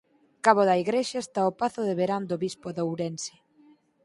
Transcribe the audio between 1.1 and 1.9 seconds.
está o pazo